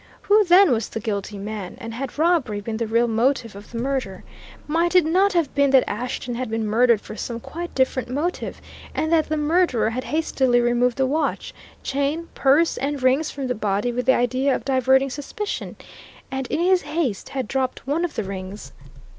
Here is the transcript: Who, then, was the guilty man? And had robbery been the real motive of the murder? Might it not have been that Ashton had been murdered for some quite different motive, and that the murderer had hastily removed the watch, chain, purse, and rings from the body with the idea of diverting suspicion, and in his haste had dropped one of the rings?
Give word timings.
Who, 0.23 0.43
then, 0.43 0.71
was 0.71 0.89
the 0.89 0.99
guilty 0.99 1.37
man? 1.37 1.77
And 1.79 1.93
had 1.93 2.17
robbery 2.17 2.59
been 2.59 2.77
the 2.77 2.87
real 2.87 3.07
motive 3.07 3.55
of 3.55 3.69
the 3.71 3.77
murder? 3.77 4.23
Might 4.65 4.95
it 4.95 5.05
not 5.05 5.33
have 5.33 5.53
been 5.53 5.69
that 5.69 5.87
Ashton 5.87 6.33
had 6.33 6.49
been 6.49 6.65
murdered 6.65 6.99
for 6.99 7.15
some 7.15 7.39
quite 7.39 7.75
different 7.75 8.09
motive, 8.09 8.59
and 8.95 9.11
that 9.13 9.29
the 9.29 9.37
murderer 9.37 9.91
had 9.91 10.05
hastily 10.05 10.59
removed 10.59 10.97
the 10.97 11.05
watch, 11.05 11.53
chain, 11.83 12.29
purse, 12.33 12.77
and 12.77 13.03
rings 13.03 13.29
from 13.29 13.45
the 13.45 13.53
body 13.53 13.91
with 13.91 14.07
the 14.07 14.15
idea 14.15 14.55
of 14.55 14.65
diverting 14.65 15.11
suspicion, 15.11 15.75
and 16.31 16.47
in 16.47 16.59
his 16.61 16.81
haste 16.81 17.29
had 17.29 17.47
dropped 17.47 17.85
one 17.85 18.03
of 18.03 18.15
the 18.15 18.23
rings? 18.23 18.73